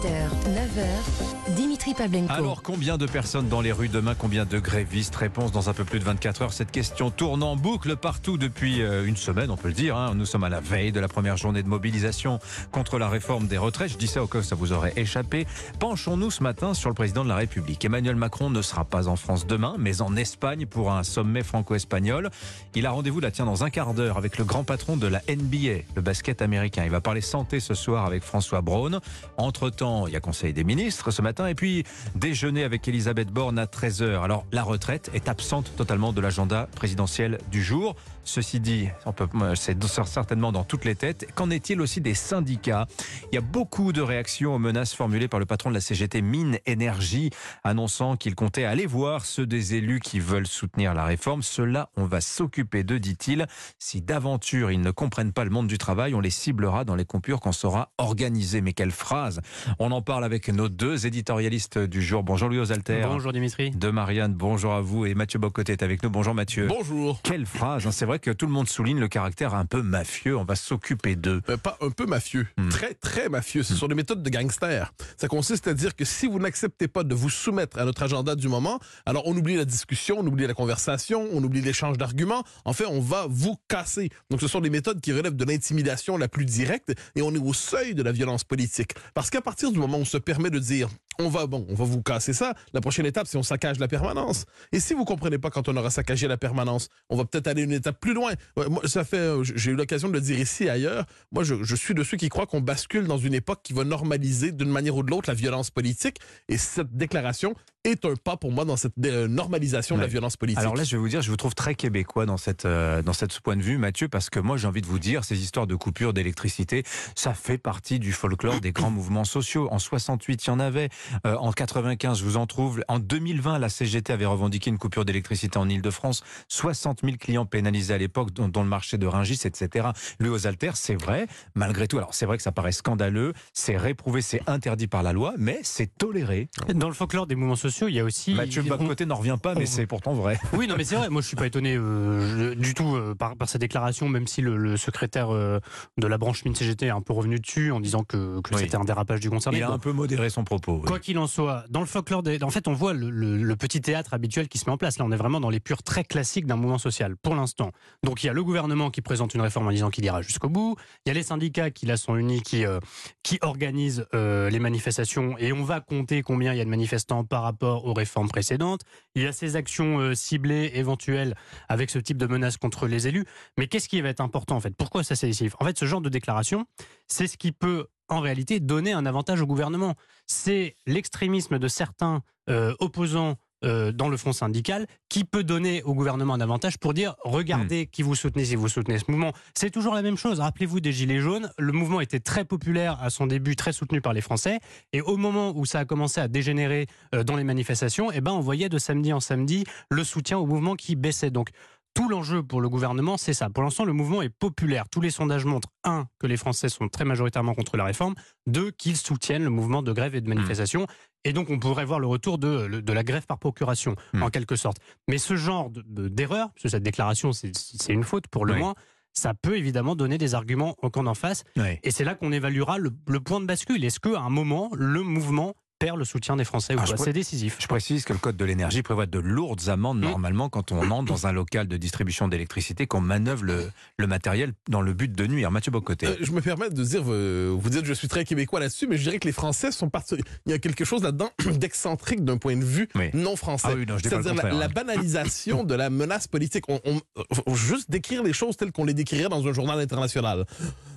8h, 0.00 0.08
9h, 0.52 1.54
Dimitri 1.54 1.94
Pavlenko. 1.94 2.32
Alors, 2.32 2.62
combien 2.62 2.98
de 2.98 3.06
personnes 3.06 3.48
dans 3.48 3.60
les 3.62 3.72
rues 3.72 3.88
demain 3.88 4.14
Combien 4.14 4.44
de 4.44 4.58
grévistes 4.58 5.16
Réponse 5.16 5.52
dans 5.52 5.70
un 5.70 5.72
peu 5.72 5.84
plus 5.84 6.00
de 6.00 6.04
24 6.04 6.42
heures. 6.42 6.52
Cette 6.52 6.70
question 6.70 7.10
tourne 7.10 7.42
en 7.42 7.56
boucle 7.56 7.96
partout 7.96 8.36
depuis 8.36 8.82
euh, 8.82 9.06
une 9.06 9.16
semaine, 9.16 9.50
on 9.50 9.56
peut 9.56 9.68
le 9.68 9.74
dire. 9.74 9.96
hein. 9.96 10.12
Nous 10.14 10.26
sommes 10.26 10.44
à 10.44 10.48
la 10.50 10.60
veille 10.60 10.92
de 10.92 11.00
la 11.00 11.08
première 11.08 11.36
journée 11.38 11.62
de 11.62 11.68
mobilisation 11.68 12.40
contre 12.72 12.98
la 12.98 13.08
réforme 13.08 13.46
des 13.46 13.56
retraites. 13.56 13.92
Je 13.92 13.96
dis 13.96 14.06
ça 14.06 14.22
au 14.22 14.26
cas 14.26 14.40
où 14.40 14.42
ça 14.42 14.54
vous 14.54 14.72
aurait 14.72 14.92
échappé. 14.96 15.46
Penchons-nous 15.78 16.30
ce 16.30 16.42
matin 16.42 16.74
sur 16.74 16.90
le 16.90 16.94
président 16.94 17.24
de 17.24 17.28
la 17.30 17.36
République. 17.36 17.82
Emmanuel 17.84 18.16
Macron 18.16 18.50
ne 18.50 18.60
sera 18.62 18.84
pas 18.84 19.08
en 19.08 19.16
France 19.16 19.46
demain, 19.46 19.76
mais 19.78 20.02
en 20.02 20.14
Espagne 20.16 20.66
pour 20.66 20.92
un 20.92 21.04
sommet 21.04 21.42
franco-espagnol. 21.42 22.30
Il 22.74 22.84
a 22.86 22.90
rendez-vous 22.90 23.20
là, 23.20 23.30
tiens, 23.30 23.46
dans 23.46 23.64
un 23.64 23.70
quart 23.70 23.94
d'heure 23.94 24.18
avec 24.18 24.36
le 24.36 24.44
grand 24.44 24.64
patron 24.64 24.96
de 24.98 25.06
la 25.06 25.22
NBA, 25.28 25.84
le 25.94 26.02
basket 26.02 26.42
américain. 26.42 26.82
Il 26.84 26.90
va 26.90 27.00
parler 27.00 27.20
santé 27.22 27.60
ce 27.60 27.72
soir 27.74 28.04
avec 28.04 28.22
François 28.22 28.60
Braun. 28.60 29.00
Entre-temps, 29.38 29.85
il 30.06 30.12
y 30.12 30.16
a 30.16 30.20
Conseil 30.20 30.52
des 30.52 30.64
ministres 30.64 31.10
ce 31.10 31.22
matin 31.22 31.46
et 31.46 31.54
puis 31.54 31.84
déjeuner 32.14 32.64
avec 32.64 32.86
Elisabeth 32.88 33.28
Borne 33.28 33.58
à 33.58 33.66
13h. 33.66 34.22
Alors, 34.22 34.44
la 34.52 34.62
retraite 34.62 35.10
est 35.14 35.28
absente 35.28 35.72
totalement 35.76 36.12
de 36.12 36.20
l'agenda 36.20 36.68
présidentiel 36.74 37.38
du 37.50 37.62
jour. 37.62 37.94
Ceci 38.24 38.58
dit, 38.58 38.88
peut- 39.14 39.28
c'est 39.54 39.78
certainement 39.84 40.50
dans 40.50 40.64
toutes 40.64 40.84
les 40.84 40.96
têtes. 40.96 41.28
Qu'en 41.36 41.48
est-il 41.50 41.80
aussi 41.80 42.00
des 42.00 42.14
syndicats? 42.14 42.86
Il 43.30 43.36
y 43.36 43.38
a 43.38 43.40
beaucoup 43.40 43.92
de 43.92 44.00
réactions 44.02 44.54
aux 44.54 44.58
menaces 44.58 44.94
formulées 44.94 45.28
par 45.28 45.38
le 45.38 45.46
patron 45.46 45.70
de 45.70 45.74
la 45.74 45.80
CGT 45.80 46.22
Mine 46.22 46.58
Énergie, 46.66 47.30
annonçant 47.62 48.16
qu'il 48.16 48.34
comptait 48.34 48.64
aller 48.64 48.86
voir 48.86 49.24
ceux 49.24 49.46
des 49.46 49.74
élus 49.76 50.00
qui 50.00 50.18
veulent 50.18 50.46
soutenir 50.48 50.92
la 50.92 51.04
réforme. 51.04 51.42
Cela, 51.42 51.88
on 51.96 52.04
va 52.06 52.20
s'occuper 52.20 52.82
d'eux, 52.82 52.98
dit-il. 52.98 53.46
Si 53.78 54.02
d'aventure 54.02 54.72
ils 54.72 54.80
ne 54.80 54.90
comprennent 54.90 55.32
pas 55.32 55.44
le 55.44 55.50
monde 55.50 55.68
du 55.68 55.78
travail, 55.78 56.12
on 56.14 56.20
les 56.20 56.30
ciblera 56.30 56.84
dans 56.84 56.96
les 56.96 57.04
coupures 57.04 57.38
qu'on 57.40 57.52
saura 57.52 57.92
organiser. 57.98 58.60
Mais 58.60 58.72
quelle 58.72 58.90
phrase 58.90 59.40
On 59.78 59.90
en 59.92 60.00
parle 60.00 60.24
avec 60.24 60.48
nos 60.48 60.70
deux 60.70 61.06
éditorialistes 61.06 61.78
du 61.78 62.00
jour. 62.00 62.22
Bonjour 62.22 62.48
Louis 62.48 62.58
Osalter. 62.58 63.02
Bonjour 63.06 63.30
Dimitri. 63.34 63.72
De 63.72 63.90
Marianne, 63.90 64.32
bonjour 64.32 64.72
à 64.72 64.80
vous. 64.80 65.04
Et 65.04 65.14
Mathieu 65.14 65.38
Bocoté 65.38 65.72
est 65.72 65.82
avec 65.82 66.02
nous. 66.02 66.08
Bonjour 66.08 66.34
Mathieu. 66.34 66.66
Bonjour. 66.66 67.20
Quelle 67.22 67.44
phrase 67.44 67.86
hein. 67.86 67.90
C'est 67.92 68.06
vrai 68.06 68.18
que 68.18 68.30
tout 68.30 68.46
le 68.46 68.52
monde 68.52 68.68
souligne 68.68 68.98
le 68.98 69.08
caractère 69.08 69.54
un 69.54 69.66
peu 69.66 69.82
mafieux. 69.82 70.34
On 70.38 70.44
va 70.44 70.54
s'occuper 70.56 71.14
d'eux. 71.14 71.42
Euh, 71.50 71.58
pas 71.58 71.76
un 71.82 71.90
peu 71.90 72.06
mafieux, 72.06 72.46
Hmm. 72.56 72.70
très 72.70 72.94
très 72.94 73.28
mafieux. 73.28 73.62
Ce 73.62 73.74
sont 73.74 73.86
des 73.88 73.94
méthodes 73.94 74.22
de 74.22 74.30
gangsters. 74.30 74.94
Ça 75.18 75.28
consiste 75.28 75.68
à 75.68 75.74
dire 75.74 75.94
que 75.94 76.06
si 76.06 76.26
vous 76.26 76.38
n'acceptez 76.38 76.88
pas 76.88 77.02
de 77.04 77.14
vous 77.14 77.28
soumettre 77.28 77.78
à 77.78 77.84
notre 77.84 78.02
agenda 78.02 78.34
du 78.34 78.48
moment, 78.48 78.80
alors 79.04 79.24
on 79.26 79.36
oublie 79.36 79.56
la 79.56 79.66
discussion, 79.66 80.16
on 80.20 80.26
oublie 80.26 80.46
la 80.46 80.54
conversation, 80.54 81.28
on 81.34 81.44
oublie 81.44 81.60
l'échange 81.60 81.98
d'arguments. 81.98 82.44
En 82.64 82.72
fait, 82.72 82.86
on 82.86 83.00
va 83.02 83.26
vous 83.28 83.56
casser. 83.68 84.08
Donc 84.30 84.40
ce 84.40 84.48
sont 84.48 84.60
des 84.60 84.70
méthodes 84.70 85.02
qui 85.02 85.12
relèvent 85.12 85.36
de 85.36 85.44
l'intimidation 85.44 86.16
la 86.16 86.28
plus 86.28 86.46
directe 86.46 86.94
et 87.14 87.20
on 87.20 87.34
est 87.34 87.38
au 87.38 87.52
seuil 87.52 87.94
de 87.94 88.02
la 88.02 88.12
violence 88.12 88.42
politique. 88.44 88.92
Parce 89.12 89.28
qu'à 89.28 89.42
partir 89.42 89.65
du 89.72 89.78
moment 89.78 89.98
où 89.98 90.02
on 90.02 90.04
se 90.04 90.18
permet 90.18 90.50
de 90.50 90.58
dire 90.58 90.88
on 91.18 91.28
va 91.28 91.46
bon, 91.46 91.66
on 91.68 91.74
va 91.74 91.84
vous 91.84 92.02
casser 92.02 92.32
ça, 92.32 92.54
la 92.72 92.80
prochaine 92.80 93.06
étape 93.06 93.26
c'est 93.26 93.38
on 93.38 93.42
saccage 93.42 93.78
la 93.78 93.88
permanence. 93.88 94.44
Et 94.72 94.80
si 94.80 94.94
vous 94.94 95.04
comprenez 95.04 95.38
pas 95.38 95.50
quand 95.50 95.68
on 95.68 95.76
aura 95.76 95.90
saccagé 95.90 96.28
la 96.28 96.36
permanence, 96.36 96.88
on 97.10 97.16
va 97.16 97.24
peut-être 97.24 97.46
aller 97.46 97.62
une 97.62 97.72
étape 97.72 98.00
plus 98.00 98.14
loin. 98.14 98.32
Moi, 98.56 98.82
ça 98.86 99.04
fait 99.04 99.18
euh, 99.18 99.44
j'ai 99.44 99.70
eu 99.70 99.74
l'occasion 99.74 100.08
de 100.08 100.14
le 100.14 100.20
dire 100.20 100.38
ici 100.38 100.64
et 100.64 100.70
ailleurs. 100.70 101.04
Moi 101.32 101.44
je, 101.44 101.62
je 101.62 101.76
suis 101.76 101.94
de 101.94 102.02
ceux 102.02 102.16
qui 102.16 102.28
croient 102.28 102.46
qu'on 102.46 102.60
bascule 102.60 103.06
dans 103.06 103.18
une 103.18 103.34
époque 103.34 103.60
qui 103.62 103.72
va 103.72 103.84
normaliser 103.84 104.52
d'une 104.52 104.70
manière 104.70 104.96
ou 104.96 105.02
de 105.02 105.10
l'autre 105.10 105.28
la 105.28 105.34
violence 105.34 105.70
politique 105.70 106.18
et 106.48 106.58
cette 106.58 106.96
déclaration 106.96 107.54
est 107.84 108.04
un 108.04 108.14
pas 108.16 108.36
pour 108.36 108.52
moi 108.52 108.64
dans 108.64 108.76
cette 108.76 108.94
euh, 109.04 109.28
normalisation 109.28 109.96
de 109.96 110.00
la 110.00 110.06
violence 110.06 110.36
politique. 110.36 110.60
Alors 110.60 110.76
là, 110.76 110.84
je 110.84 110.96
vais 110.96 111.00
vous 111.00 111.08
dire, 111.08 111.22
je 111.22 111.30
vous 111.30 111.36
trouve 111.36 111.54
très 111.54 111.74
québécois 111.74 112.26
dans 112.26 112.36
cette 112.36 112.64
euh, 112.64 113.02
dans 113.02 113.12
cette 113.12 113.32
ce 113.32 113.40
point 113.40 113.56
de 113.56 113.62
vue, 113.62 113.78
Mathieu, 113.78 114.08
parce 114.08 114.30
que 114.30 114.40
moi, 114.40 114.56
j'ai 114.56 114.66
envie 114.66 114.80
de 114.80 114.86
vous 114.86 114.98
dire, 114.98 115.24
ces 115.24 115.40
histoires 115.40 115.66
de 115.66 115.74
coupures 115.74 116.12
d'électricité, 116.12 116.84
ça 117.14 117.34
fait 117.34 117.58
partie 117.58 117.98
du 117.98 118.12
folklore 118.12 118.60
des 118.60 118.72
grands 118.72 118.90
mouvements 118.90 119.24
sociaux. 119.24 119.68
En 119.70 119.78
68, 119.78 120.44
il 120.44 120.48
y 120.48 120.50
en 120.50 120.60
avait. 120.60 120.88
Euh, 121.26 121.36
en 121.36 121.52
95, 121.52 122.18
je 122.18 122.24
vous 122.24 122.36
en 122.36 122.46
trouve. 122.46 122.82
En 122.88 122.98
2020, 122.98 123.58
la 123.58 123.68
CGT 123.68 124.12
avait 124.12 124.26
revendiqué 124.26 124.70
une 124.70 124.78
coupure 124.78 125.04
d'électricité 125.04 125.58
en 125.58 125.68
Ile-de-France. 125.68 126.22
60 126.48 127.00
000 127.04 127.16
clients 127.18 127.46
pénalisés 127.46 127.94
à 127.94 127.98
l'époque, 127.98 128.32
dont, 128.32 128.48
dont 128.48 128.62
le 128.62 128.68
marché 128.68 128.98
de 128.98 129.06
Ringis, 129.06 129.40
etc. 129.44 129.88
Lui 130.20 130.28
aux 130.28 130.46
altères, 130.46 130.76
c'est 130.76 130.94
vrai. 130.94 131.26
Malgré 131.54 131.88
tout, 131.88 131.98
alors 131.98 132.14
c'est 132.14 132.26
vrai 132.26 132.36
que 132.36 132.42
ça 132.42 132.52
paraît 132.52 132.72
scandaleux, 132.72 133.32
c'est 133.52 133.76
réprouvé, 133.76 134.20
c'est 134.22 134.40
interdit 134.46 134.86
par 134.86 135.02
la 135.02 135.12
loi, 135.12 135.34
mais 135.38 135.60
c'est 135.62 135.96
toléré. 135.98 136.48
Dans 136.74 136.88
le 136.88 136.94
folklore 136.94 137.26
des 137.26 137.34
mouvements 137.34 137.56
sociaux, 137.56 137.88
il 137.88 137.94
y 137.94 138.00
a 138.00 138.04
aussi. 138.04 138.34
Mathieu 138.34 138.62
on- 138.64 138.76
Bocoté 138.76 139.06
n'en 139.06 139.14
revient 139.16 139.36
pas, 139.42 139.54
mais 139.54 139.62
on- 139.62 139.66
c'est 139.66 139.86
pourtant 139.86 140.14
vrai. 140.14 140.38
Oui, 140.52 140.66
non, 140.66 140.74
mais 140.76 140.84
c'est 140.84 140.96
vrai. 140.96 141.08
Moi, 141.08 141.22
je 141.22 141.26
suis 141.28 141.36
pas 141.36 141.46
étonné 141.46 141.76
euh, 141.76 142.54
du 142.54 142.74
tout 142.74 142.94
euh, 142.96 143.14
par, 143.14 143.36
par 143.36 143.48
cette 143.48 143.60
déclaration, 143.60 144.08
même 144.08 144.26
si 144.26 144.40
le, 144.42 144.56
le 144.56 144.76
secrétaire 144.76 145.28
de 145.28 146.06
la 146.06 146.18
branche 146.18 146.44
mine 146.44 146.54
CGT 146.54 146.86
est 146.86 146.90
un 146.90 147.00
peu 147.00 147.12
revenu 147.12 147.38
dessus 147.38 147.72
en 147.72 147.80
disant 147.80 148.04
que, 148.04 148.40
que 148.40 148.54
Oui. 148.54 148.60
c'était 148.60 148.76
un 148.76 148.84
dérapage 148.84 149.20
du 149.20 149.30
concerné. 149.30 149.58
Il 149.58 149.62
a 149.64 149.70
un 149.70 149.78
peu 149.78 149.92
modéré 149.92 150.30
son 150.30 150.44
propos. 150.44 150.80
oui. 150.84 150.88
Quoi 150.96 151.02
qu'il 151.02 151.18
en 151.18 151.26
soit, 151.26 151.66
dans 151.68 151.80
le 151.80 151.86
folklore, 151.86 152.22
en 152.40 152.48
fait, 152.48 152.68
on 152.68 152.72
voit 152.72 152.94
le 152.94 153.54
petit 153.54 153.82
théâtre 153.82 154.14
habituel 154.14 154.48
qui 154.48 154.56
se 154.56 154.64
met 154.64 154.72
en 154.72 154.78
place. 154.78 154.96
Là, 154.96 155.04
on 155.04 155.12
est 155.12 155.16
vraiment 155.16 155.40
dans 155.40 155.50
les 155.50 155.60
purs 155.60 155.82
très 155.82 156.04
classiques 156.04 156.46
d'un 156.46 156.56
mouvement 156.56 156.78
social, 156.78 157.18
pour 157.18 157.34
l'instant. 157.34 157.70
Donc, 158.02 158.24
il 158.24 158.28
y 158.28 158.30
a 158.30 158.32
le 158.32 158.42
gouvernement 158.42 158.90
qui 158.90 159.02
présente 159.02 159.34
une 159.34 159.42
réforme 159.42 159.66
en 159.66 159.72
disant 159.72 159.90
qu'il 159.90 160.06
ira 160.06 160.22
jusqu'au 160.22 160.48
bout. 160.48 160.74
Il 161.04 161.10
y 161.10 161.12
a 161.12 161.14
les 161.14 161.22
syndicats 161.22 161.70
qui, 161.70 161.84
là, 161.84 161.98
sont 161.98 162.16
unis, 162.16 162.40
qui, 162.40 162.64
euh, 162.64 162.80
qui 163.22 163.38
organisent 163.42 164.06
euh, 164.14 164.48
les 164.48 164.58
manifestations. 164.58 165.36
Et 165.36 165.52
on 165.52 165.64
va 165.64 165.80
compter 165.82 166.22
combien 166.22 166.54
il 166.54 166.56
y 166.56 166.62
a 166.62 166.64
de 166.64 166.70
manifestants 166.70 167.24
par 167.24 167.42
rapport 167.42 167.84
aux 167.84 167.92
réformes 167.92 168.28
précédentes. 168.28 168.80
Il 169.14 169.20
y 169.20 169.26
a 169.26 169.32
ces 169.32 169.54
actions 169.54 169.98
euh, 169.98 170.14
ciblées, 170.14 170.70
éventuelles, 170.76 171.34
avec 171.68 171.90
ce 171.90 171.98
type 171.98 172.16
de 172.16 172.26
menaces 172.26 172.56
contre 172.56 172.86
les 172.86 173.06
élus. 173.06 173.26
Mais 173.58 173.66
qu'est-ce 173.66 173.90
qui 173.90 174.00
va 174.00 174.08
être 174.08 174.22
important, 174.22 174.56
en 174.56 174.60
fait? 174.60 174.74
Pourquoi 174.74 175.04
ça 175.04 175.14
c'est 175.14 175.26
décisif 175.26 175.56
En 175.60 175.66
fait, 175.66 175.78
ce 175.78 175.84
genre 175.84 176.00
de 176.00 176.08
déclaration, 176.08 176.64
c'est 177.06 177.26
ce 177.26 177.36
qui 177.36 177.52
peut, 177.52 177.86
en 178.08 178.20
réalité, 178.20 178.60
donner 178.60 178.92
un 178.92 179.06
avantage 179.06 179.40
au 179.40 179.46
gouvernement 179.46 179.94
c'est 180.26 180.76
l'extrémisme 180.86 181.58
de 181.58 181.68
certains 181.68 182.22
euh, 182.48 182.74
opposants 182.80 183.36
euh, 183.64 183.90
dans 183.90 184.08
le 184.08 184.18
front 184.18 184.34
syndical 184.34 184.86
qui 185.08 185.24
peut 185.24 185.42
donner 185.42 185.82
au 185.82 185.94
gouvernement 185.94 186.34
un 186.34 186.40
avantage 186.40 186.78
pour 186.78 186.92
dire 186.92 187.16
regardez 187.24 187.86
qui 187.86 188.02
vous 188.02 188.14
soutenez 188.14 188.44
si 188.44 188.54
vous 188.54 188.68
soutenez 188.68 188.98
ce 188.98 189.04
mouvement. 189.08 189.32
C'est 189.54 189.70
toujours 189.70 189.94
la 189.94 190.02
même 190.02 190.18
chose. 190.18 190.40
Rappelez-vous 190.40 190.80
des 190.80 190.92
Gilets 190.92 191.20
jaunes. 191.20 191.50
Le 191.58 191.72
mouvement 191.72 192.00
était 192.00 192.20
très 192.20 192.44
populaire 192.44 193.02
à 193.02 193.08
son 193.08 193.26
début, 193.26 193.56
très 193.56 193.72
soutenu 193.72 194.02
par 194.02 194.12
les 194.12 194.20
Français. 194.20 194.60
Et 194.92 195.00
au 195.00 195.16
moment 195.16 195.56
où 195.56 195.64
ça 195.64 195.80
a 195.80 195.84
commencé 195.86 196.20
à 196.20 196.28
dégénérer 196.28 196.86
euh, 197.14 197.24
dans 197.24 197.34
les 197.34 197.44
manifestations, 197.44 198.12
eh 198.12 198.20
ben, 198.20 198.32
on 198.32 198.40
voyait 198.40 198.68
de 198.68 198.78
samedi 198.78 199.12
en 199.12 199.20
samedi 199.20 199.64
le 199.90 200.04
soutien 200.04 200.36
au 200.36 200.46
mouvement 200.46 200.74
qui 200.74 200.94
baissait. 200.94 201.30
Donc, 201.30 201.48
tout 201.96 202.08
l'enjeu 202.08 202.42
pour 202.42 202.60
le 202.60 202.68
gouvernement, 202.68 203.16
c'est 203.16 203.32
ça. 203.32 203.48
Pour 203.50 203.64
l'instant, 203.64 203.84
le 203.84 203.92
mouvement 203.92 204.20
est 204.22 204.28
populaire. 204.28 204.84
Tous 204.90 205.00
les 205.00 205.10
sondages 205.10 205.44
montrent, 205.46 205.68
un, 205.82 206.06
que 206.18 206.26
les 206.26 206.36
Français 206.36 206.68
sont 206.68 206.88
très 206.88 207.04
majoritairement 207.04 207.54
contre 207.54 207.76
la 207.76 207.84
réforme, 207.84 208.14
deux, 208.46 208.70
qu'ils 208.70 208.96
soutiennent 208.96 209.44
le 209.44 209.50
mouvement 209.50 209.82
de 209.82 209.92
grève 209.92 210.14
et 210.14 210.20
de 210.20 210.28
manifestation. 210.28 210.86
Et 211.24 211.32
donc, 211.32 211.50
on 211.50 211.58
pourrait 211.58 211.84
voir 211.86 211.98
le 211.98 212.06
retour 212.06 212.38
de, 212.38 212.80
de 212.80 212.92
la 212.92 213.02
grève 213.02 213.26
par 213.26 213.38
procuration, 213.38 213.96
Mm. 214.12 214.22
en 214.22 214.28
quelque 214.30 214.54
sorte. 214.56 214.76
Mais 215.08 215.18
ce 215.18 215.34
genre 215.36 215.70
de- 215.70 215.82
de- 215.86 216.08
d'erreur, 216.08 216.50
parce 216.52 216.62
que 216.64 216.68
cette 216.68 216.82
déclaration, 216.84 217.32
c'est 217.32 217.52
une 217.88 218.04
faute 218.04 218.26
pour 218.28 218.44
le 218.46 218.52
Oui. 218.52 218.58
moins, 218.60 218.74
ça 219.12 219.32
peut 219.32 219.56
évidemment 219.56 219.96
donner 219.96 220.18
des 220.18 220.34
arguments 220.34 220.76
au 220.82 220.90
camp 220.90 221.02
d'en 221.02 221.14
face. 221.14 221.44
Et 221.82 221.90
c'est 221.90 222.04
là 222.04 222.14
qu'on 222.14 222.30
évaluera 222.32 222.76
le, 222.78 222.90
le 223.08 223.20
point 223.20 223.40
de 223.40 223.46
bascule. 223.46 223.82
Est-ce 223.82 223.98
qu'à 223.98 224.20
un 224.20 224.28
moment, 224.28 224.68
le 224.74 225.02
mouvement 225.02 225.54
perd 225.78 225.98
le 225.98 226.04
soutien 226.04 226.36
des 226.36 226.44
Français 226.44 226.74
ou 226.74 226.78
Ah, 226.80 226.86
pas 226.90 226.96
C'est 226.96 227.12
décisif. 227.12 227.56
Je 227.60 227.66
précise 227.66 228.04
que 228.04 228.12
le 228.12 228.18
code 228.18 228.36
de 228.36 228.44
l'énergie 228.44 228.82
prévoit 228.82 229.06
de 229.06 229.18
lourdes 229.18 229.68
amendes 229.68 229.98
Mm. 229.98 230.04
normalement 230.10 230.48
quand 230.48 230.72
on 230.72 230.90
entre 230.90 231.04
dans 231.12 231.26
un 231.26 231.32
local 231.32 231.68
de 231.68 231.76
distribution 231.76 232.28
d'électricité, 232.28 232.86
qu'on 232.86 233.00
manœuvre 233.00 233.44
le, 233.44 233.70
le 233.98 234.06
matériel 234.06 234.52
dans 234.68 234.80
le 234.80 234.92
but 234.94 235.12
de 235.12 235.26
nuire. 235.26 235.50
Mathieu 235.50 235.70
Bocoté. 235.72 236.06
Euh, 236.06 236.16
je 236.20 236.32
me 236.32 236.40
permets 236.40 236.70
de 236.70 236.82
dire, 236.82 237.02
euh, 237.06 237.54
vous 237.58 237.68
dites 237.70 237.82
que 237.82 237.86
je 237.88 237.92
suis 237.92 238.08
très 238.08 238.24
québécois 238.24 238.60
là-dessus, 238.60 238.86
mais 238.86 238.96
je 238.96 239.02
dirais 239.02 239.18
que 239.18 239.26
les 239.26 239.32
Français 239.32 239.70
sont 239.70 239.90
partis. 239.90 240.16
Il 240.46 240.52
y 240.52 240.54
a 240.54 240.58
quelque 240.58 240.84
chose 240.84 241.02
là-dedans 241.02 241.30
d'excentrique 241.58 242.24
d'un 242.24 242.38
point 242.38 242.56
de 242.56 242.64
vue 242.64 242.88
Oui. 242.94 243.10
non 243.12 243.36
français. 243.36 243.68
Ah 243.70 243.74
oui, 243.76 243.84
C'est-à-dire 244.02 244.34
la, 244.34 244.66
hein. 244.66 244.68
banalisation 244.68 245.64
de 245.64 245.74
la 245.74 245.90
menace 245.90 246.26
politique. 246.26 246.64
On, 246.68 246.80
on- 246.84 247.00
faut 247.34 247.54
juste 247.54 247.90
décrire 247.90 248.22
les 248.22 248.32
choses 248.32 248.56
telles 248.56 248.72
qu'on 248.72 248.84
les 248.84 248.94
décrirait 248.94 249.28
dans 249.28 249.46
un 249.46 249.52
journal 249.52 249.78
international. 249.80 250.46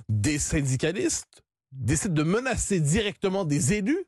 Des 0.08 0.38
syndicalistes 0.38 1.26
décident 1.72 2.14
de 2.14 2.22
menacer 2.22 2.80
directement 2.80 3.44
des 3.44 3.74
élus 3.74 4.04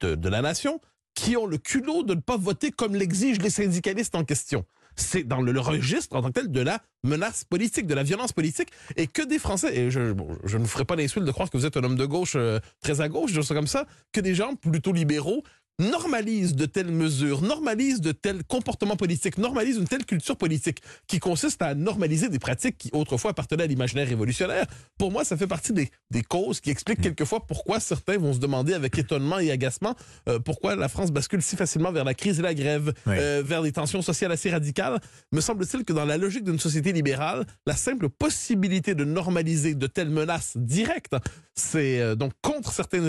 de, 0.00 0.28
la 0.28 0.42
nation 0.42 0.80
qui 1.14 1.36
ont 1.36 1.46
le 1.46 1.58
culot 1.58 2.02
de 2.02 2.14
ne 2.14 2.20
pas 2.20 2.36
voter 2.36 2.70
comme 2.70 2.94
l'exigent 2.94 3.40
les 3.42 3.50
syndicalistes 3.50 4.14
en 4.14 4.24
question. 4.24 4.64
C'est 4.96 5.24
dans 5.24 5.42
le, 5.42 5.58
registre 5.60 6.16
en 6.16 6.22
tant 6.22 6.28
que 6.28 6.40
tel 6.40 6.50
de 6.50 6.60
la 6.60 6.82
menace 7.04 7.44
politique, 7.44 7.86
de 7.86 7.94
la 7.94 8.02
violence 8.02 8.32
politique, 8.32 8.68
et 8.96 9.06
que 9.06 9.22
des 9.22 9.38
Français, 9.38 9.76
et 9.76 9.90
je, 9.90 10.14
je 10.44 10.56
ne 10.56 10.62
vous 10.62 10.68
ferai 10.68 10.84
pas 10.84 10.96
l'insulte 10.96 11.26
de 11.26 11.30
croire 11.32 11.50
que 11.50 11.56
vous 11.56 11.66
êtes 11.66 11.76
un 11.76 11.84
homme 11.84 11.96
de 11.96 12.06
gauche 12.06 12.34
euh, 12.36 12.60
très 12.80 13.00
à 13.02 13.08
gauche, 13.08 13.32
je 13.32 13.40
sais 13.42 13.54
comme 13.54 13.66
ça, 13.66 13.86
que 14.12 14.20
des 14.20 14.34
gens 14.34 14.54
plutôt 14.54 14.92
libéraux 14.92 15.42
normalise 15.78 16.54
de 16.54 16.64
telles 16.66 16.90
mesures, 16.90 17.42
normalise 17.42 18.00
de 18.00 18.12
tels 18.12 18.42
comportements 18.44 18.96
politiques, 18.96 19.38
normalise 19.38 19.76
une 19.76 19.86
telle 19.86 20.04
culture 20.06 20.36
politique 20.36 20.80
qui 21.06 21.18
consiste 21.18 21.60
à 21.62 21.74
normaliser 21.74 22.28
des 22.28 22.38
pratiques 22.38 22.78
qui 22.78 22.90
autrefois 22.92 23.32
appartenaient 23.32 23.64
à 23.64 23.66
l'imaginaire 23.66 24.08
révolutionnaire, 24.08 24.66
pour 24.98 25.12
moi, 25.12 25.24
ça 25.24 25.36
fait 25.36 25.46
partie 25.46 25.72
des, 25.72 25.90
des 26.10 26.22
causes 26.22 26.60
qui 26.60 26.70
expliquent 26.70 27.00
quelquefois 27.02 27.46
pourquoi 27.46 27.78
certains 27.80 28.16
vont 28.18 28.32
se 28.32 28.38
demander 28.38 28.72
avec 28.74 28.98
étonnement 28.98 29.38
et 29.38 29.50
agacement 29.50 29.94
euh, 30.28 30.38
pourquoi 30.38 30.76
la 30.76 30.88
France 30.88 31.10
bascule 31.12 31.42
si 31.42 31.56
facilement 31.56 31.92
vers 31.92 32.04
la 32.04 32.14
crise 32.14 32.38
et 32.38 32.42
la 32.42 32.54
grève, 32.54 32.92
Oui. 33.06 33.14
euh, 33.18 33.42
vers 33.44 33.62
des 33.62 33.72
tensions 33.72 34.02
sociales 34.02 34.32
assez 34.32 34.50
radicales. 34.50 34.98
Me 35.32 35.40
semble-t-il 35.40 35.84
que 35.84 35.92
dans 35.92 36.04
la 36.04 36.16
logique 36.16 36.44
d'une 36.44 36.58
société 36.58 36.92
libérale, 36.92 37.44
la 37.66 37.76
simple 37.76 38.08
possibilité 38.08 38.94
de 38.94 39.04
normaliser 39.04 39.74
de 39.74 39.86
telles 39.86 40.10
menaces 40.10 40.56
directes, 40.56 41.16
c'est 41.54 42.00
euh, 42.00 42.14
donc 42.14 42.32
contre 42.42 42.72
certains 42.72 43.02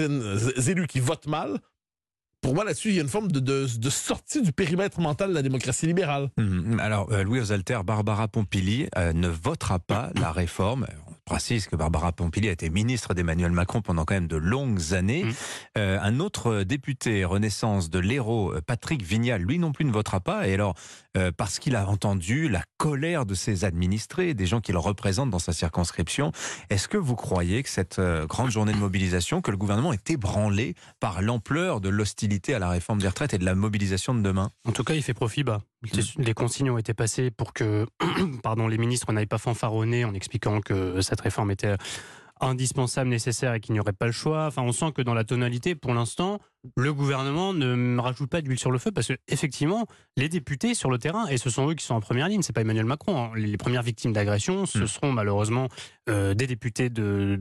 élus 0.67 0.87
qui 0.87 0.99
votent 0.99 1.27
mal. 1.27 1.59
Pour 2.41 2.53
moi, 2.53 2.63
là-dessus, 2.63 2.89
il 2.89 2.95
y 2.95 2.99
a 2.99 3.01
une 3.01 3.09
forme 3.09 3.31
de, 3.31 3.39
de, 3.39 3.89
sortie 3.89 4.41
du 4.41 4.51
périmètre 4.51 4.99
mental 4.99 5.29
de 5.29 5.33
la 5.33 5.41
démocratie 5.41 5.87
libérale. 5.87 6.29
Mhm. 6.37 6.79
Alors, 6.79 7.11
euh, 7.11 7.23
Louis 7.23 7.39
Osalter, 7.39 7.79
Barbara 7.85 8.27
Pompili 8.27 8.87
euh, 8.97 9.11
ne 9.13 9.27
votera 9.27 9.79
pas 9.79 10.11
la 10.15 10.31
réforme. 10.31 10.85
Précise 11.27 11.67
que 11.67 11.75
Barbara 11.75 12.13
Pompili 12.13 12.47
a 12.47 12.53
été 12.53 12.69
ministre 12.69 13.13
d'Emmanuel 13.13 13.51
Macron 13.51 13.81
pendant 13.81 14.05
quand 14.05 14.13
même 14.13 14.29
de 14.29 14.37
longues 14.37 14.93
années. 14.93 15.25
Mhm. 15.25 15.33
Euh, 15.77 15.99
un 16.01 16.21
autre 16.21 16.63
député 16.63 17.25
Renaissance 17.25 17.89
de 17.89 17.99
l'Hérault, 17.99 18.53
euh, 18.53 18.61
Patrick 18.65 19.03
Vignal, 19.03 19.41
lui 19.41 19.59
non 19.59 19.73
plus 19.73 19.83
ne 19.83 19.91
votera 19.91 20.21
pas. 20.21 20.47
Et 20.47 20.53
alors, 20.53 20.75
euh, 21.17 21.31
parce 21.35 21.59
qu'il 21.59 21.75
a 21.75 21.87
entendu 21.87 22.47
la 22.47 22.63
colère 22.77 23.25
de 23.25 23.33
ses 23.33 23.65
administrés, 23.65 24.33
des 24.33 24.45
gens 24.45 24.61
qu'il 24.61 24.77
représente 24.77 25.29
dans 25.29 25.39
sa 25.39 25.51
circonscription, 25.51 26.31
est-ce 26.69 26.87
que 26.87 26.97
vous 26.97 27.15
croyez 27.15 27.63
que 27.63 27.69
cette 27.69 27.99
euh, 27.99 28.25
grande 28.25 28.51
journée 28.51 28.71
de 28.71 28.77
mobilisation, 28.77 29.41
que 29.41 29.51
le 29.51 29.57
gouvernement 29.57 29.93
est 29.93 30.09
ébranlé 30.11 30.75
par 30.99 31.21
l'ampleur 31.21 31.81
de 31.81 31.89
l'hostilité 31.89 32.53
à 32.53 32.59
la 32.59 32.69
réforme 32.69 32.99
des 32.99 33.07
retraites 33.07 33.33
et 33.33 33.37
de 33.37 33.45
la 33.45 33.55
mobilisation 33.55 34.13
de 34.13 34.21
demain? 34.21 34.51
En 34.65 34.71
tout 34.71 34.83
cas, 34.83 34.93
il 34.93 35.01
fait 35.01 35.13
profit 35.13 35.43
bas. 35.43 35.61
Les 36.17 36.33
consignes 36.33 36.71
ont 36.71 36.77
été 36.77 36.93
passées 36.93 37.29
pour 37.29 37.53
que 37.53 37.85
pardon, 38.43 38.67
les 38.67 38.77
ministres 38.77 39.11
n'aillent 39.13 39.27
pas 39.27 39.37
fanfaronner 39.37 40.05
en 40.05 40.13
expliquant 40.13 40.59
que 40.61 41.01
cette 41.01 41.21
réforme 41.21 41.51
était 41.51 41.75
indispensable, 42.41 43.09
nécessaire 43.09 43.53
et 43.53 43.59
qu'il 43.59 43.73
n'y 43.73 43.79
aurait 43.79 43.93
pas 43.93 44.05
le 44.05 44.11
choix. 44.11 44.45
Enfin, 44.47 44.61
on 44.61 44.71
sent 44.71 44.91
que 44.93 45.01
dans 45.01 45.13
la 45.13 45.23
tonalité, 45.23 45.75
pour 45.75 45.93
l'instant, 45.93 46.39
le 46.75 46.93
gouvernement 46.93 47.53
ne 47.53 47.99
rajoute 47.99 48.29
pas 48.29 48.41
d'huile 48.41 48.59
sur 48.59 48.71
le 48.71 48.77
feu 48.79 48.91
parce 48.91 49.07
que 49.07 49.13
effectivement, 49.27 49.85
les 50.17 50.29
députés 50.29 50.73
sur 50.73 50.89
le 50.89 50.97
terrain, 50.97 51.27
et 51.27 51.37
ce 51.37 51.49
sont 51.49 51.69
eux 51.69 51.73
qui 51.75 51.85
sont 51.85 51.95
en 51.95 52.01
première 52.01 52.27
ligne, 52.27 52.41
c'est 52.41 52.53
pas 52.53 52.61
Emmanuel 52.61 52.85
Macron. 52.85 53.17
hein. 53.17 53.31
Les 53.35 53.57
premières 53.57 53.83
victimes 53.83 54.13
d'agression, 54.13 54.65
ce 54.65 54.79
Mm. 54.79 54.87
seront 54.87 55.11
malheureusement 55.11 55.67
euh, 56.09 56.33
des 56.33 56.47
députés 56.47 56.89
de, 56.89 57.37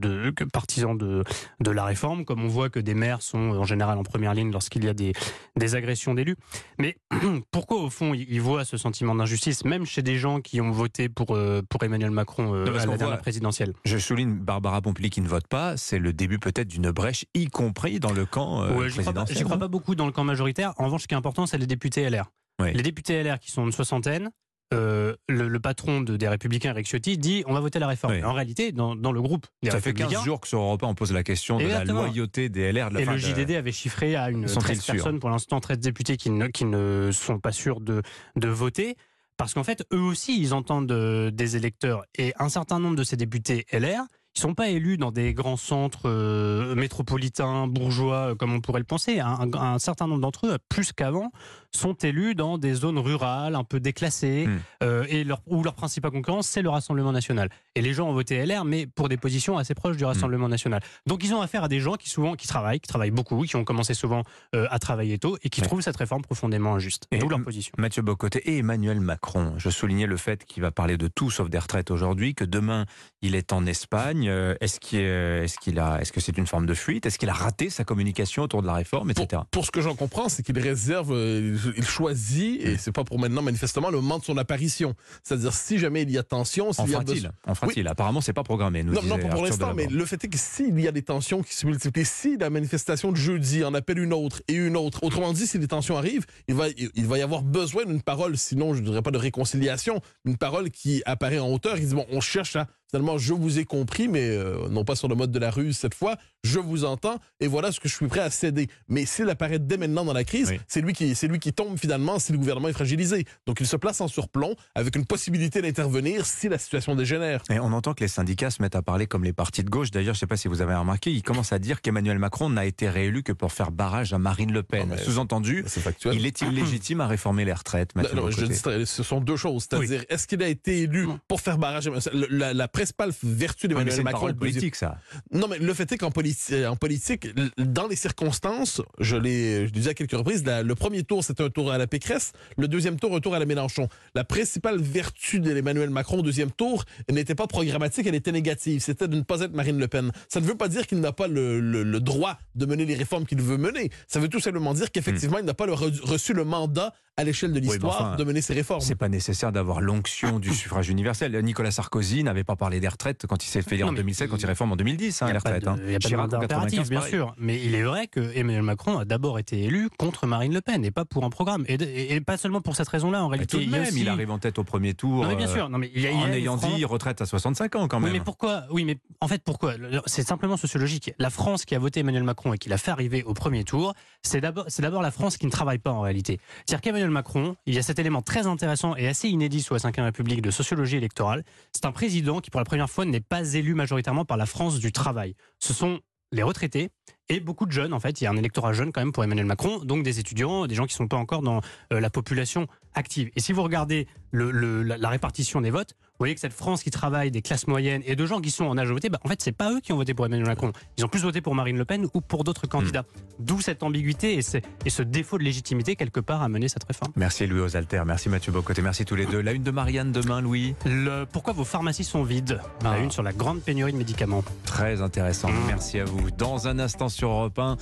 partisans 0.52 0.96
de, 0.98 1.22
de 1.60 1.70
la 1.70 1.84
réforme, 1.84 2.24
comme 2.24 2.42
on 2.44 2.48
voit 2.48 2.68
que 2.68 2.80
des 2.80 2.94
maires 2.94 3.22
sont 3.22 3.38
en 3.38 3.64
général 3.64 3.96
en 3.98 4.02
première 4.02 4.34
ligne 4.34 4.50
lorsqu'il 4.50 4.84
y 4.84 4.88
a 4.88 4.94
des, 4.94 5.12
des 5.56 5.74
agressions 5.76 6.14
d'élus. 6.14 6.36
Mais 6.78 6.96
pourquoi 7.52 7.78
au 7.82 7.90
fond 7.90 8.12
ils 8.14 8.40
voient 8.40 8.64
ce 8.64 8.76
sentiment 8.76 9.14
d'injustice, 9.14 9.64
même 9.64 9.86
chez 9.86 10.02
des 10.02 10.16
gens 10.18 10.40
qui 10.40 10.60
ont 10.60 10.70
voté 10.70 11.08
pour, 11.08 11.36
euh, 11.36 11.62
pour 11.68 11.82
Emmanuel 11.84 12.10
Macron 12.10 12.54
euh, 12.54 12.64
Non, 12.64 12.70
à 12.72 12.76
la 12.76 12.86
dernière 12.86 13.06
voit- 13.08 13.16
présidentielle? 13.18 13.72
Je 13.84 13.98
souligne 13.98 14.34
Barbara 14.34 14.80
Pompili 14.82 15.10
qui 15.10 15.20
ne 15.20 15.28
vote 15.28 15.46
pas, 15.46 15.76
c'est 15.76 15.98
le 15.98 16.12
début 16.12 16.38
peut-être 16.38 16.68
d'une 16.68 16.90
brèche, 16.90 17.24
y 17.34 17.46
compris 17.46 18.00
dans 18.00 18.12
le 18.12 18.26
camp 18.26 18.62
Ouais, 18.76 18.88
crois, 18.90 19.12
pas, 19.16 19.24
présidentiel. 19.24 19.38
j'y 19.38 19.44
crois 19.44 19.58
pas 19.58 19.68
beaucoup 19.68 19.94
dans 19.94 20.06
le 20.06 20.12
camp 20.12 20.24
majoritaire. 20.24 20.72
En 20.78 20.84
revanche, 20.84 21.02
ce 21.02 21.08
qui 21.08 21.14
est 21.14 21.16
important, 21.18 21.46
c'est 21.46 21.58
les 21.58 21.66
députés 21.66 22.08
LR. 22.08 22.30
Oui. 22.60 22.72
Les 22.72 22.82
députés 22.82 23.22
LR 23.22 23.38
qui 23.38 23.50
sont 23.50 23.64
une 23.66 23.72
soixantaine, 23.72 24.30
euh, 24.74 25.14
le, 25.28 25.46
le 25.46 25.60
patron 25.60 26.00
de- 26.00 26.16
des 26.16 26.26
Républicains, 26.26 26.70
Eric 26.70 26.86
Ciotti, 26.88 27.18
dit 27.18 27.44
on 27.46 27.52
va 27.52 27.60
voter 27.60 27.78
la 27.78 27.86
réforme. 27.86 28.14
Oui. 28.14 28.24
En 28.24 28.32
réalité, 28.32 28.72
dans, 28.72 28.96
dans 28.96 29.12
le 29.12 29.22
groupe 29.22 29.46
des 29.62 29.70
Ça 29.70 29.80
fait 29.80 29.92
15 29.92 30.02
Républicains, 30.06 30.24
jours 30.24 30.40
que 30.40 30.48
sur 30.48 30.58
Europe 30.60 30.82
1, 30.82 30.86
on 30.88 30.94
pose 30.94 31.12
la 31.12 31.22
question 31.22 31.58
de 31.58 31.66
la 31.66 31.84
loyauté 31.84 32.48
des 32.48 32.72
LR. 32.72 32.88
De 32.90 32.94
la 32.94 33.00
et 33.02 33.04
le 33.04 33.12
de- 33.12 33.18
JDD 33.18 33.50
avait 33.56 33.72
chiffré 33.72 34.16
à 34.16 34.30
une 34.30 34.48
Sont-ils 34.48 34.64
13 34.64 34.80
sûrs 34.80 34.94
personnes, 34.94 35.20
pour 35.20 35.30
l'instant 35.30 35.60
13 35.60 35.78
députés 35.78 36.16
qui 36.16 36.30
ne, 36.30 36.48
qui 36.48 36.64
ne 36.64 37.10
sont 37.12 37.38
pas 37.38 37.52
sûrs 37.52 37.80
de, 37.80 38.02
de 38.36 38.48
voter. 38.48 38.96
Parce 39.36 39.52
qu'en 39.54 39.64
fait, 39.64 39.84
eux 39.92 40.00
aussi, 40.00 40.40
ils 40.40 40.54
entendent 40.54 40.90
euh, 40.90 41.30
des 41.30 41.56
électeurs. 41.56 42.04
Et 42.16 42.32
un 42.38 42.48
certain 42.48 42.80
nombre 42.80 42.96
de 42.96 43.04
ces 43.04 43.16
députés 43.18 43.66
LR, 43.70 44.02
ils 44.36 44.40
sont 44.40 44.54
pas 44.54 44.68
élus 44.68 44.98
dans 44.98 45.10
des 45.12 45.32
grands 45.32 45.56
centres 45.56 46.02
euh, 46.08 46.74
métropolitains, 46.74 47.66
bourgeois, 47.68 48.30
euh, 48.30 48.34
comme 48.34 48.52
on 48.52 48.60
pourrait 48.60 48.80
le 48.80 48.84
penser. 48.84 49.18
Un, 49.18 49.48
un- 49.52 49.54
un 49.74 49.78
certain 49.78 50.06
nombre 50.06 50.20
d'entre 50.20 50.46
eux, 50.46 50.58
plus 50.68 50.92
qu'avant, 50.92 51.30
sont 51.76 51.94
élus 51.94 52.34
dans 52.34 52.58
des 52.58 52.74
zones 52.74 52.98
rurales, 52.98 53.54
un 53.54 53.64
peu 53.64 53.78
déclassées, 53.80 54.46
Hmm. 54.46 54.58
euh, 54.82 55.04
et 55.08 55.22
leur, 55.24 55.40
où 55.46 55.62
leur 55.62 55.74
principale 55.74 56.10
concurrence, 56.10 56.48
c'est 56.48 56.62
le 56.62 56.70
Rassemblement 56.70 57.12
national. 57.12 57.48
Et 57.74 57.82
les 57.82 57.92
gens 57.94 58.08
ont 58.08 58.12
voté 58.12 58.36
LR, 58.44 58.64
mais 58.64 58.86
pour 58.86 59.08
des 59.08 59.16
positions 59.16 59.58
assez 59.58 59.74
proches 59.74 59.96
du 59.96 60.04
Hmm. 60.04 60.08
Rassemblement 60.08 60.48
national. 60.48 60.80
Donc 61.06 61.22
ils 61.24 61.32
ont 61.34 61.40
affaire 61.40 61.64
à 61.64 61.68
des 61.68 61.80
gens 61.80 61.94
qui 61.94 62.08
souvent 62.10 62.34
qui 62.34 62.48
travaillent, 62.48 62.80
qui 62.80 62.88
travaillent 62.88 63.10
beaucoup, 63.10 63.42
qui 63.42 63.56
ont 63.56 63.64
commencé 63.64 63.94
souvent 63.94 64.22
euh, 64.54 64.66
à 64.70 64.78
travailler 64.78 65.18
tôt, 65.18 65.36
et 65.42 65.48
qui 65.50 65.60
Ouais. 65.60 65.66
trouvent 65.66 65.80
cette 65.82 65.96
réforme 65.96 66.22
profondément 66.22 66.74
injuste. 66.74 67.06
Et 67.12 67.18
D'où 67.18 67.28
leur 67.28 67.42
position. 67.42 67.72
Mathieu 67.78 68.02
Bocoté 68.02 68.38
et 68.50 68.58
Emmanuel 68.58 69.00
Macron. 69.00 69.54
Je 69.58 69.70
soulignais 69.70 70.06
le 70.06 70.16
fait 70.16 70.44
qu'il 70.44 70.62
va 70.62 70.70
parler 70.70 70.96
de 70.96 71.08
tout 71.08 71.30
sauf 71.30 71.48
des 71.50 71.58
retraites 71.58 71.90
aujourd'hui, 71.90 72.34
que 72.34 72.44
demain 72.44 72.86
il 73.22 73.34
est 73.34 73.52
en 73.52 73.66
Espagne. 73.66 74.28
Euh, 74.28 74.54
Est-ce 74.60 74.80
qu'il 74.80 74.98
est- 75.00 75.78
a, 75.78 76.00
est-ce 76.00 76.12
que 76.12 76.20
c'est 76.20 76.38
une 76.38 76.46
forme 76.46 76.66
de 76.66 76.74
fuite? 76.74 77.04
Est-ce 77.06 77.18
qu'il 77.18 77.28
a 77.28 77.32
raté 77.34 77.68
sa 77.70 77.84
communication 77.84 78.42
autour 78.44 78.62
de 78.62 78.66
la 78.66 78.74
réforme, 78.74 79.12
Pour, 79.12 79.24
etc. 79.24 79.42
pour 79.50 79.64
ce 79.66 79.70
que 79.70 79.80
j'en 79.80 79.94
comprends, 79.94 80.28
c'est 80.28 80.42
qu'il 80.42 80.58
réserve, 80.58 81.12
euh, 81.12 81.56
il 81.76 81.84
choisit, 81.84 82.60
et 82.62 82.76
c'est 82.78 82.92
pas 82.92 83.04
pour 83.04 83.18
maintenant 83.18 83.42
manifestement, 83.42 83.90
le 83.90 84.00
moment 84.00 84.18
de 84.18 84.24
son 84.24 84.36
apparition. 84.36 84.94
C'est-à-dire, 85.22 85.52
si 85.52 85.78
jamais 85.78 86.02
il 86.02 86.10
y 86.10 86.18
a 86.18 86.22
tension, 86.22 86.68
En 86.68 86.72
s'il 86.72 86.90
y 86.90 86.94
a 86.94 87.00
besoin- 87.00 87.30
En 87.46 87.54
fera-t-il 87.54 87.86
Apparemment, 87.88 88.20
c'est 88.20 88.32
pas 88.32 88.42
programmé. 88.44 88.82
Nous 88.82 88.92
Non, 88.94 89.02
non, 89.02 89.18
pas 89.18 89.28
pour 89.28 89.44
l'instant, 89.44 89.74
mais 89.74 89.86
le 89.86 90.04
fait 90.04 90.22
est 90.24 90.28
que 90.28 90.38
s'il 90.38 90.78
y 90.80 90.88
a 90.88 90.92
des 90.92 91.02
tensions 91.02 91.42
qui 91.42 91.54
se 91.54 91.66
multiplient, 91.66 92.04
si 92.04 92.36
la 92.36 92.50
manifestation 92.50 93.12
de 93.12 93.16
jeudi 93.16 93.64
en 93.64 93.74
appelle 93.74 93.98
une 93.98 94.12
autre 94.12 94.42
et 94.48 94.54
une 94.54 94.76
autre, 94.76 95.02
autrement 95.02 95.32
dit, 95.32 95.46
si 95.46 95.58
les 95.58 95.68
tensions 95.68 95.96
arrivent, 95.96 96.26
il 96.48 96.54
va, 96.54 96.66
il 96.94 97.06
va 97.06 97.18
y 97.18 97.22
avoir 97.22 97.42
besoin 97.42 97.84
d'une 97.84 98.02
parole, 98.02 98.36
sinon 98.36 98.74
je 98.74 98.80
ne 98.80 98.86
dirais 98.86 99.02
pas 99.02 99.10
de 99.10 99.18
réconciliation, 99.18 100.00
une 100.24 100.36
parole 100.36 100.70
qui 100.70 101.02
apparaît 101.06 101.38
en 101.38 101.48
hauteur. 101.52 101.76
Il 101.78 101.86
dit, 101.88 101.94
bon, 101.94 102.06
on 102.10 102.20
cherche 102.20 102.56
à, 102.56 102.66
finalement, 102.96 103.18
je 103.18 103.34
vous 103.34 103.58
ai 103.58 103.64
compris, 103.66 104.08
mais 104.08 104.26
euh, 104.30 104.68
non 104.70 104.82
pas 104.84 104.96
sur 104.96 105.06
le 105.08 105.14
mode 105.14 105.30
de 105.30 105.38
la 105.38 105.50
ruse 105.50 105.76
cette 105.76 105.94
fois, 105.94 106.16
je 106.44 106.58
vous 106.58 106.84
entends, 106.86 107.18
et 107.40 107.46
voilà 107.46 107.70
ce 107.72 107.78
que 107.80 107.88
je 107.90 107.94
suis 107.94 108.06
prêt 108.06 108.20
à 108.20 108.30
céder. 108.30 108.68
Mais 108.88 109.04
s'il 109.04 109.28
apparaît 109.28 109.58
dès 109.58 109.76
maintenant 109.76 110.04
dans 110.04 110.14
la 110.14 110.24
crise, 110.24 110.48
Oui. 110.50 110.60
c'est 110.66 110.80
lui, 110.80 110.94
qui, 110.94 111.12
lui 111.28 111.38
qui 111.38 111.52
tombe 111.52 111.76
finalement 111.78 112.18
si 112.18 112.32
le 112.32 112.38
gouvernement 112.38 112.68
est 112.68 112.72
fragilisé. 112.72 113.26
Donc 113.46 113.60
il 113.60 113.66
se 113.66 113.76
place 113.76 114.00
en 114.00 114.08
surplomb 114.08 114.54
avec 114.74 114.96
une 114.96 115.04
possibilité 115.04 115.60
d'intervenir 115.60 116.24
si 116.24 116.48
la 116.48 116.56
situation 116.56 116.94
dégénère. 116.94 117.42
Et 117.50 117.58
on 117.58 117.72
entend 117.72 117.92
que 117.92 118.00
les 118.02 118.08
syndicats 118.08 118.50
se 118.50 118.62
mettent 118.62 118.76
à 118.76 118.82
parler 118.82 119.06
comme 119.06 119.24
les 119.24 119.32
partis 119.34 119.62
de 119.62 119.68
gauche. 119.68 119.90
D'ailleurs, 119.90 120.14
je 120.14 120.18
ne 120.18 120.20
sais 120.20 120.26
pas 120.26 120.36
si 120.38 120.48
vous 120.48 120.62
avez 120.62 120.74
remarqué, 120.74 121.12
ils 121.12 121.22
commencent 121.22 121.52
à 121.52 121.58
dire 121.58 121.82
qu'Emmanuel 121.82 122.18
Macron 122.18 122.48
n'a 122.48 122.64
été 122.64 122.88
réélu 122.88 123.22
que 123.22 123.32
pour 123.32 123.52
faire 123.52 123.72
barrage 123.72 124.14
à 124.14 124.18
Marine 124.18 124.52
Le 124.52 124.62
Pen. 124.62 124.96
Sous-entendu, 125.04 125.64
il 126.12 126.24
est 126.24 126.40
illégitime 126.40 127.02
à 127.02 127.06
réformer 127.08 127.44
les 127.44 127.52
retraites. 127.52 127.94
Non, 127.94 128.02
Mathieu 128.02 128.16
non, 128.16 128.30
je 128.30 128.36
Bocoté. 128.36 128.54
dis, 128.54 128.62
très- 128.62 128.86
ce 128.86 129.02
sont 129.02 129.20
deux 129.20 129.36
choses. 129.36 129.66
C'est-à-dire, 129.68 130.04
est-ce 130.08 130.26
qu'il 130.26 130.42
a 130.42 130.48
été 130.48 130.78
élu 130.82 131.08
pour 131.28 131.40
faire 131.40 131.58
barrage 131.58 131.88
à- 131.88 131.90
le- 132.14 132.28
la, 132.30 132.54
la 132.54 132.68
principale 132.86 133.12
vertu 133.22 133.68
d'Emmanuel 133.68 133.92
c'est 133.94 134.02
Macron 134.02 134.26
positif- 134.26 134.38
politique, 134.38 134.76
ça. 134.76 134.98
Non, 135.32 135.48
mais 135.48 135.58
le 135.58 135.74
fait 135.74 135.90
est 135.92 135.98
qu'en 135.98 136.10
politi- 136.10 136.64
en 136.66 136.76
politique, 136.76 137.28
dans 137.58 137.86
les 137.88 137.96
circonstances, 137.96 138.80
je 139.00 139.16
l'ai 139.16 139.66
dit 139.70 139.88
à 139.88 139.94
quelques 139.94 140.12
reprises, 140.12 140.44
la- 140.44 140.62
le 140.62 140.74
premier 140.74 141.02
tour, 141.02 141.24
c'était 141.24 141.42
un 141.42 141.50
tour 141.50 141.72
à 141.72 141.78
la 141.78 141.86
Pécresse, 141.86 142.32
le 142.56 142.68
deuxième 142.68 142.98
tour, 142.98 143.14
un 143.16 143.20
tour 143.20 143.34
à 143.34 143.38
la 143.38 143.46
Mélenchon. 143.46 143.88
La 144.14 144.24
principale 144.24 144.80
vertu 144.80 145.40
d'Emmanuel 145.40 145.90
Macron 145.90 146.18
au 146.18 146.22
deuxième 146.22 146.50
tour 146.52 146.84
n'était 147.10 147.34
pas 147.34 147.46
programmatique, 147.46 148.06
elle 148.06 148.14
était 148.14 148.32
négative. 148.32 148.80
C'était 148.80 149.08
de 149.08 149.16
ne 149.16 149.22
pas 149.22 149.40
être 149.40 149.52
Marine 149.52 149.78
Le 149.78 149.88
Pen. 149.88 150.12
Ça 150.28 150.40
ne 150.40 150.46
veut 150.46 150.56
pas 150.56 150.68
dire 150.68 150.86
qu'il 150.86 151.00
n'a 151.00 151.12
pas 151.12 151.26
le, 151.28 151.60
le- 151.60 151.82
le 151.82 152.00
droit 152.00 152.38
de 152.54 152.66
mener 152.66 152.84
les 152.84 152.94
réformes 152.94 153.26
qu'il 153.26 153.40
veut 153.42 153.56
mener. 153.58 153.90
Ça 154.06 154.20
veut 154.20 154.28
tout 154.28 154.40
simplement 154.40 154.74
dire 154.74 154.90
qu'effectivement, 154.92 155.38
il 155.38 155.44
n'a 155.44 155.54
pas 155.54 155.66
le 155.66 155.72
reçu 155.72 156.32
le 156.32 156.44
mandat 156.44 156.92
à 157.18 157.24
l'échelle 157.24 157.50
de 157.52 157.60
mais 157.60 157.66
l'histoire 157.66 157.94
enfin, 158.08 158.16
de 158.16 158.24
mener 158.24 158.42
ses 158.42 158.52
réformes. 158.52 158.80
C'est 158.82 158.94
pas 158.94 159.08
nécessaire 159.08 159.50
d'avoir 159.52 159.80
l'onction 159.80 160.38
du 160.38 160.50
suffrage 160.54 160.88
universel. 160.90 161.32
Nicolas 161.42 161.70
Sarkozy 161.70 162.22
n'avait 162.22 162.44
pas 162.44 162.56
parlé 162.56 162.78
des 162.80 162.88
retraites 162.88 163.26
quand 163.26 163.42
il 163.44 163.48
s'est 163.48 163.62
fait 163.62 163.76
élire 163.76 163.86
Non, 163.86 163.90
en 163.92 163.94
mais 163.94 164.00
2007, 164.00 164.28
quand 164.28 164.36
il 164.40 164.46
réforme 164.46 164.72
en 164.72 164.76
2010, 164.76 165.22
hein, 165.22 165.26
Il 165.26 165.28
n'y 165.28 165.32
les 165.32 165.38
a 165.38 165.40
pas 165.40 165.48
retraites. 165.50 165.64
de, 165.64 165.68
hein. 165.68 165.76
il 165.86 165.92
y 165.92 165.94
a 165.94 165.98
pas 165.98 165.98
de 165.98 166.08
Chirac 166.08 166.18
en 166.20 166.22
mandat 166.24 166.36
impératif, 166.44 166.78
95, 166.80 166.90
bien 166.90 166.98
pareil. 167.00 167.12
sûr. 167.14 167.34
Mais 167.38 167.62
il 167.64 167.74
est 167.74 167.82
vrai 167.82 168.06
que 168.06 168.20
Emmanuel 168.36 168.62
Macron 168.62 168.98
a 168.98 169.04
d'abord 169.06 169.38
été 169.38 169.62
élu 169.62 169.88
contre 169.98 170.26
Marine 170.26 170.52
Le 170.52 170.60
Pen 170.60 170.84
et 170.84 170.90
pas 170.90 171.04
pour 171.06 171.24
un 171.24 171.30
programme. 171.30 171.64
Et, 171.68 171.78
de- 171.78 171.84
et- 171.86 172.14
et 172.14 172.20
pas 172.20 172.36
seulement 172.36 172.60
pour 172.60 172.76
cette 172.76 172.88
raison-là, 172.88 173.24
en 173.24 173.28
Mais 173.30 173.36
réalité. 173.36 173.56
tout 173.56 173.56
de 173.58 173.62
il 173.62 173.70
y 173.70 173.74
a 173.74 173.78
même, 173.78 173.88
aussi- 173.88 174.00
il 174.00 174.08
arrive 174.10 174.30
en 174.30 174.38
tête 174.38 174.58
au 174.58 174.64
premier 174.64 174.92
tour. 174.94 175.22
Non, 175.22 175.28
mais 175.28 175.36
bien 175.36 175.46
sûr. 175.48 175.68
Non, 175.70 175.78
mais 175.78 175.90
il 175.94 176.02
y 176.02 176.06
a, 176.06 176.10
il 176.10 176.18
y 176.18 176.22
a 176.22 176.26
en 176.26 176.32
ayant 176.32 176.56
dit 176.58 176.84
retraite 176.84 177.22
à 177.22 177.26
65 177.26 177.76
ans 177.76 177.88
quand 177.88 177.96
Oui, 177.98 178.04
même. 178.04 178.12
mais 178.12 178.20
pourquoi? 178.20 178.64
Oui, 178.70 178.84
mais 178.84 178.98
en 179.22 179.28
fait, 179.28 179.42
pourquoi? 179.42 179.72
C'est 180.04 180.26
simplement 180.26 180.58
sociologique. 180.58 181.14
La 181.18 181.30
France 181.30 181.64
qui 181.64 181.74
a 181.74 181.78
voté 181.78 182.00
Emmanuel 182.00 182.24
Macron 182.24 182.52
et 182.52 182.58
qui 182.58 182.68
l'a 182.68 182.78
fait 182.78 182.90
arriver 182.90 183.22
au 183.24 183.32
premier 183.32 183.64
tour, 183.64 183.94
c'est 184.22 184.40
d'abord, 184.42 184.66
c'est 184.68 184.82
d'abord 184.82 185.00
la 185.02 185.10
France 185.10 185.38
qui 185.38 185.46
ne 185.46 185.50
travaille 185.50 185.78
pas 185.78 185.92
en 185.92 186.00
réalité. 186.02 186.40
C'est-à-dire 186.66 186.82
qu'Emmanuel 186.82 187.05
Macron, 187.10 187.56
il 187.66 187.74
y 187.74 187.78
a 187.78 187.82
cet 187.82 187.98
élément 187.98 188.22
très 188.22 188.46
intéressant 188.46 188.96
et 188.96 189.06
assez 189.08 189.28
inédit 189.28 189.62
sous 189.62 189.74
la 189.74 189.80
Ve 189.80 190.04
République 190.04 190.42
de 190.42 190.50
sociologie 190.50 190.96
électorale. 190.96 191.44
C'est 191.72 191.84
un 191.84 191.92
président 191.92 192.40
qui, 192.40 192.50
pour 192.50 192.60
la 192.60 192.64
première 192.64 192.90
fois, 192.90 193.04
n'est 193.04 193.20
pas 193.20 193.54
élu 193.54 193.74
majoritairement 193.74 194.24
par 194.24 194.36
la 194.36 194.46
France 194.46 194.78
du 194.78 194.92
travail. 194.92 195.34
Ce 195.58 195.72
sont 195.72 196.00
les 196.32 196.42
retraités 196.42 196.90
et 197.28 197.40
beaucoup 197.40 197.66
de 197.66 197.72
jeunes. 197.72 197.92
En 197.92 198.00
fait, 198.00 198.20
il 198.20 198.24
y 198.24 198.26
a 198.26 198.30
un 198.30 198.36
électorat 198.36 198.72
jeune 198.72 198.92
quand 198.92 199.00
même 199.00 199.12
pour 199.12 199.24
Emmanuel 199.24 199.46
Macron, 199.46 199.78
donc 199.78 200.02
des 200.02 200.18
étudiants, 200.18 200.66
des 200.66 200.74
gens 200.74 200.86
qui 200.86 200.94
sont 200.94 201.08
pas 201.08 201.16
encore 201.16 201.42
dans 201.42 201.60
euh, 201.92 202.00
la 202.00 202.10
population 202.10 202.66
active. 202.94 203.30
Et 203.36 203.40
si 203.40 203.52
vous 203.52 203.62
regardez 203.62 204.06
la 204.32 205.08
répartition 205.08 205.60
des 205.60 205.70
votes, 205.70 205.94
vous 206.18 206.22
voyez 206.24 206.34
que 206.34 206.40
cette 206.40 206.54
France 206.54 206.82
qui 206.82 206.90
travaille, 206.90 207.30
des 207.30 207.42
classes 207.42 207.66
moyennes 207.66 208.02
et 208.06 208.16
de 208.16 208.24
gens 208.26 208.40
qui 208.40 208.50
sont 208.50 208.64
en 208.64 208.78
âge 208.78 208.88
de 208.88 208.92
voter, 208.94 209.10
bah, 209.10 209.18
en 209.22 209.28
fait, 209.28 209.42
c'est 209.42 209.52
pas 209.52 209.70
eux 209.72 209.80
qui 209.80 209.92
ont 209.92 209.96
voté 209.96 210.14
pour 210.14 210.24
Emmanuel 210.24 210.46
Macron. 210.46 210.72
Ils 210.96 211.04
ont 211.04 211.08
plus 211.08 211.20
voté 211.22 211.42
pour 211.42 211.54
Marine 211.54 211.76
Le 211.76 211.84
Pen 211.84 212.06
ou 212.14 212.20
pour 212.22 212.42
d'autres 212.42 212.66
candidats. 212.66 213.04
D'où 213.38 213.60
cette 213.60 213.82
ambiguïté 213.82 214.34
et, 214.34 214.42
c'est- 214.42 214.62
et 214.86 214.90
ce 214.90 215.02
défaut 215.02 215.36
de 215.36 215.42
légitimité 215.44 215.94
quelque 215.94 216.20
part 216.20 216.42
à 216.42 216.48
mener 216.48 216.68
cette 216.68 216.84
réforme. 216.84 217.12
Merci 217.16 217.46
Louis 217.46 217.60
Osalter, 217.60 218.02
merci 218.06 218.28
Mathieu 218.30 218.50
Bocoté, 218.50 218.80
merci 218.80 219.04
tous 219.04 219.14
les 219.14 219.26
deux. 219.26 219.40
La 219.42 219.52
une 219.52 219.62
de 219.62 219.70
Marianne 219.70 220.10
demain, 220.12 220.40
Louis? 220.40 220.74
Le, 220.86 221.24
pourquoi 221.30 221.52
vos 221.52 221.64
pharmacies 221.64 222.04
sont 222.04 222.22
vides? 222.22 222.60
La 222.82 222.92
Ah. 222.92 222.98
une 222.98 223.10
sur 223.10 223.22
la 223.22 223.32
grande 223.32 223.60
pénurie 223.60 223.92
de 223.92 223.98
médicaments. 223.98 224.42
Très 224.64 225.02
intéressant, 225.02 225.50
merci 225.66 225.98
à 226.00 226.04
vous. 226.04 226.30
Dans 226.30 226.66
un 226.66 226.78
instant 226.78 227.08
sur 227.10 227.28
Europe 227.28 227.58
1, 227.58 227.76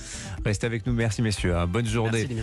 restez 0.45 0.65
avec 0.67 0.85
nous, 0.85 0.93
merci 0.93 1.21
messieurs, 1.21 1.55
hein. 1.55 1.67
bonne 1.67 1.85
journée. 1.87 2.11
Merci, 2.19 2.27